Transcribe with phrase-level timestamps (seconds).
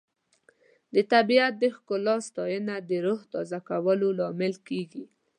[0.93, 5.03] د طبیعت د ښکلا ستاینه د روح تازه کولو لامل کیږي.